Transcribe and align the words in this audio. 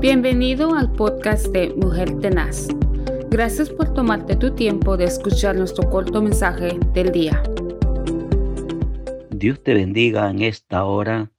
Bienvenido 0.00 0.74
al 0.74 0.90
podcast 0.90 1.48
de 1.48 1.74
Mujer 1.74 2.18
Tenaz. 2.20 2.68
Gracias 3.28 3.68
por 3.68 3.92
tomarte 3.92 4.34
tu 4.34 4.54
tiempo 4.54 4.96
de 4.96 5.04
escuchar 5.04 5.56
nuestro 5.56 5.90
corto 5.90 6.22
mensaje 6.22 6.78
del 6.94 7.12
día. 7.12 7.42
Dios 9.28 9.62
te 9.62 9.74
bendiga 9.74 10.30
en 10.30 10.40
esta 10.40 10.86
hora. 10.86 11.30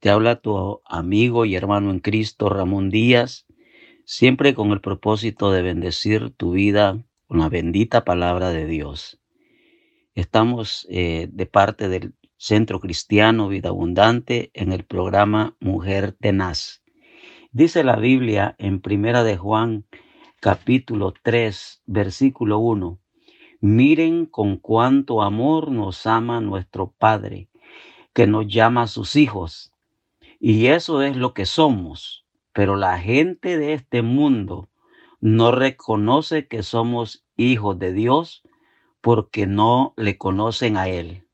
Te 0.00 0.10
habla 0.10 0.40
tu 0.40 0.80
amigo 0.86 1.44
y 1.44 1.54
hermano 1.54 1.92
en 1.92 2.00
Cristo, 2.00 2.48
Ramón 2.48 2.90
Díaz, 2.90 3.46
siempre 4.04 4.54
con 4.54 4.72
el 4.72 4.80
propósito 4.80 5.52
de 5.52 5.62
bendecir 5.62 6.30
tu 6.30 6.50
vida 6.50 7.00
con 7.28 7.38
la 7.38 7.48
bendita 7.48 8.04
palabra 8.04 8.50
de 8.50 8.66
Dios. 8.66 9.20
Estamos 10.16 10.84
eh, 10.90 11.28
de 11.30 11.46
parte 11.46 11.88
del 11.88 12.14
Centro 12.38 12.80
Cristiano 12.80 13.46
Vida 13.46 13.68
Abundante 13.68 14.50
en 14.52 14.72
el 14.72 14.82
programa 14.82 15.56
Mujer 15.60 16.16
Tenaz. 16.20 16.79
Dice 17.52 17.82
la 17.82 17.96
Biblia 17.96 18.54
en 18.58 18.80
Primera 18.80 19.24
de 19.24 19.36
Juan 19.36 19.84
capítulo 20.38 21.12
3, 21.24 21.82
versículo 21.84 22.58
1. 22.58 23.00
Miren 23.60 24.26
con 24.26 24.56
cuánto 24.56 25.20
amor 25.20 25.72
nos 25.72 26.06
ama 26.06 26.40
nuestro 26.40 26.94
Padre, 26.96 27.48
que 28.12 28.28
nos 28.28 28.46
llama 28.46 28.82
a 28.82 28.86
sus 28.86 29.16
hijos. 29.16 29.72
Y 30.38 30.66
eso 30.66 31.02
es 31.02 31.16
lo 31.16 31.34
que 31.34 31.44
somos. 31.44 32.24
Pero 32.52 32.76
la 32.76 33.00
gente 33.00 33.58
de 33.58 33.72
este 33.72 34.02
mundo 34.02 34.68
no 35.20 35.50
reconoce 35.50 36.46
que 36.46 36.62
somos 36.62 37.26
hijos 37.36 37.80
de 37.80 37.92
Dios 37.92 38.44
porque 39.00 39.48
no 39.48 39.92
le 39.96 40.16
conocen 40.18 40.76
a 40.76 40.86
Él. 40.86 41.26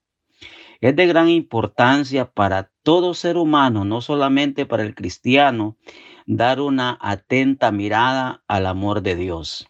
Es 0.81 0.97
de 0.97 1.07
gran 1.07 1.29
importancia 1.29 2.31
para 2.31 2.71
todo 2.87 3.15
ser 3.15 3.37
humano, 3.37 3.85
no 3.85 4.01
solamente 4.01 4.65
para 4.65 4.85
el 4.85 4.95
cristiano, 4.95 5.77
dar 6.25 6.61
una 6.61 6.97
atenta 7.01 7.73
mirada 7.73 8.45
al 8.47 8.65
amor 8.65 9.03
de 9.03 9.17
Dios. 9.17 9.67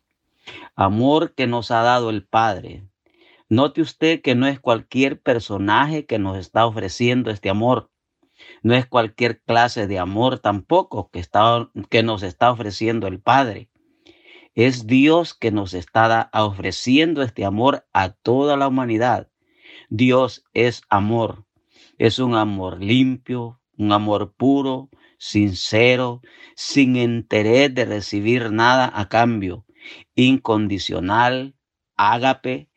Amor 0.74 1.32
que 1.32 1.46
nos 1.46 1.70
ha 1.70 1.80
dado 1.80 2.10
el 2.10 2.26
Padre. 2.26 2.84
Note 3.48 3.80
usted 3.80 4.20
que 4.20 4.34
no 4.34 4.46
es 4.46 4.60
cualquier 4.60 5.18
personaje 5.18 6.04
que 6.04 6.18
nos 6.18 6.36
está 6.36 6.66
ofreciendo 6.66 7.30
este 7.30 7.48
amor. 7.48 7.90
No 8.62 8.74
es 8.74 8.84
cualquier 8.84 9.40
clase 9.40 9.86
de 9.86 9.98
amor 9.98 10.38
tampoco 10.38 11.08
que, 11.10 11.20
está, 11.20 11.70
que 11.88 12.02
nos 12.02 12.22
está 12.22 12.50
ofreciendo 12.50 13.06
el 13.06 13.18
Padre. 13.18 13.70
Es 14.54 14.86
Dios 14.86 15.32
que 15.32 15.50
nos 15.50 15.72
está 15.72 16.28
ofreciendo 16.34 17.22
este 17.22 17.46
amor 17.46 17.86
a 17.94 18.10
toda 18.10 18.58
la 18.58 18.68
humanidad. 18.68 19.30
Dios 19.88 20.44
es 20.52 20.82
amor. 20.90 21.45
Es 21.98 22.18
un 22.18 22.34
amor 22.34 22.82
limpio, 22.82 23.60
un 23.78 23.92
amor 23.92 24.34
puro, 24.34 24.90
sincero, 25.18 26.20
sin 26.54 26.96
interés 26.96 27.74
de 27.74 27.86
recibir 27.86 28.52
nada 28.52 28.90
a 28.94 29.08
cambio, 29.08 29.64
incondicional, 30.14 31.54
ágape. 31.96 32.68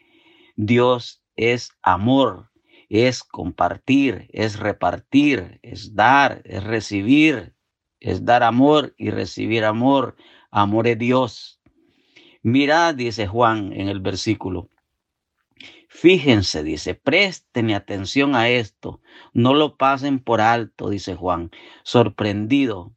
Dios 0.55 1.21
es 1.35 1.71
amor, 1.81 2.49
es 2.87 3.23
compartir, 3.23 4.29
es 4.31 4.57
repartir, 4.57 5.59
es 5.63 5.95
dar, 5.95 6.41
es 6.45 6.63
recibir, 6.63 7.55
es 7.99 8.23
dar 8.23 8.43
amor 8.43 8.93
y 8.97 9.09
recibir 9.09 9.65
amor. 9.65 10.15
Amor 10.49 10.87
es 10.87 10.97
Dios. 10.97 11.61
Mira, 12.41 12.93
dice 12.93 13.27
Juan 13.27 13.73
en 13.73 13.89
el 13.89 13.99
versículo, 13.99 14.69
Fíjense, 16.01 16.63
dice, 16.63 16.95
presten 16.95 17.71
atención 17.71 18.33
a 18.33 18.47
esto, 18.47 19.01
no 19.33 19.53
lo 19.53 19.75
pasen 19.75 20.19
por 20.19 20.39
alto, 20.39 20.89
dice 20.89 21.13
Juan, 21.13 21.51
sorprendido. 21.83 22.93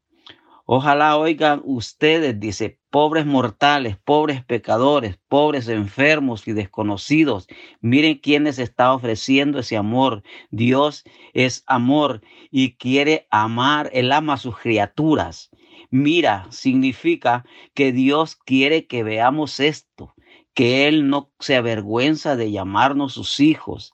Ojalá 0.67 1.17
oigan 1.17 1.63
ustedes, 1.65 2.39
dice, 2.39 2.79
pobres 2.91 3.27
mortales, 3.27 3.97
pobres 3.97 4.45
pecadores, 4.45 5.19
pobres 5.27 5.67
enfermos 5.67 6.47
y 6.47 6.53
desconocidos. 6.53 7.49
Miren 7.81 8.19
quién 8.19 8.45
les 8.45 8.61
está 8.61 8.95
ofreciendo 8.95 9.59
ese 9.59 9.77
amor. 9.77 10.23
Dios 10.53 11.03
es 11.33 11.65
amor 11.67 12.23
y 12.53 12.77
quiere 12.77 13.27
amar, 13.33 13.91
Él 13.95 14.13
ama 14.13 14.35
a 14.35 14.39
sus 14.39 14.57
criaturas. 14.57 15.51
Mira, 15.91 16.47
significa 16.51 17.45
que 17.75 17.91
Dios 17.91 18.37
quiere 18.37 18.87
que 18.87 19.03
veamos 19.03 19.59
esto 19.59 20.15
que 20.55 20.87
Él 20.89 21.09
no 21.09 21.31
se 21.41 21.57
avergüenza 21.57 22.37
de 22.37 22.51
llamarnos 22.51 23.15
sus 23.15 23.41
hijos. 23.41 23.93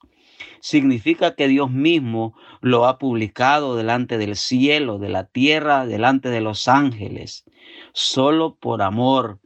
Significa 0.61 1.35
que 1.35 1.49
Dios 1.49 1.71
mismo 1.71 2.35
lo 2.61 2.87
ha 2.87 2.99
publicado 2.99 3.77
delante 3.77 4.19
del 4.19 4.37
cielo, 4.37 4.99
de 4.99 5.09
la 5.09 5.25
tierra, 5.25 5.87
delante 5.87 6.31
de 6.31 6.41
los 6.41 6.69
ángeles, 6.69 7.45
solo 7.93 8.57
por 8.57 8.83
amor, 8.83 9.41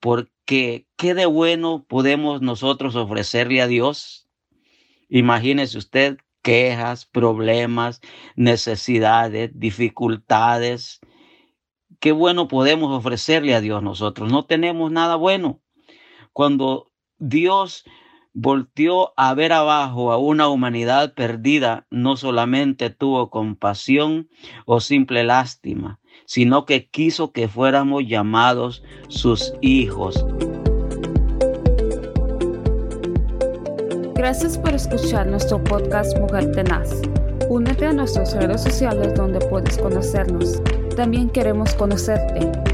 porque 0.00 0.86
¿qué 0.96 1.14
de 1.14 1.26
bueno 1.26 1.84
podemos 1.86 2.40
nosotros 2.40 2.96
ofrecerle 2.96 3.60
a 3.60 3.66
Dios? 3.66 4.28
Imagínese 5.08 5.78
usted 5.78 6.18
quejas, 6.42 7.06
problemas, 7.06 8.00
necesidades, 8.36 9.50
dificultades. 9.54 11.00
¿Qué 12.00 12.12
bueno 12.12 12.48
podemos 12.48 12.92
ofrecerle 12.96 13.54
a 13.54 13.60
Dios 13.60 13.82
nosotros? 13.82 14.30
No 14.30 14.44
tenemos 14.44 14.90
nada 14.92 15.16
bueno 15.16 15.62
cuando 16.34 16.90
Dios 17.18 17.84
volteó 18.34 19.14
a 19.16 19.32
ver 19.34 19.52
abajo 19.52 20.12
a 20.12 20.18
una 20.18 20.48
humanidad 20.48 21.14
perdida, 21.14 21.86
no 21.90 22.16
solamente 22.16 22.90
tuvo 22.90 23.30
compasión 23.30 24.28
o 24.66 24.80
simple 24.80 25.22
lástima, 25.22 26.00
sino 26.26 26.66
que 26.66 26.90
quiso 26.90 27.32
que 27.32 27.48
fuéramos 27.48 28.04
llamados 28.06 28.82
sus 29.08 29.54
hijos. 29.62 30.22
Gracias 34.14 34.58
por 34.58 34.74
escuchar 34.74 35.28
nuestro 35.28 35.62
podcast 35.62 36.18
Mujer 36.18 36.50
Tenaz. 36.52 36.90
Únete 37.48 37.86
a 37.86 37.92
nuestras 37.92 38.34
redes 38.34 38.62
sociales 38.62 39.14
donde 39.14 39.38
puedes 39.48 39.78
conocernos. 39.78 40.60
También 40.96 41.30
queremos 41.30 41.74
conocerte. 41.74 42.73